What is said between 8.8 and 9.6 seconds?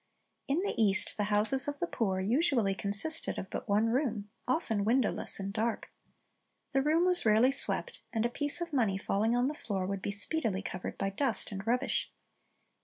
falling on the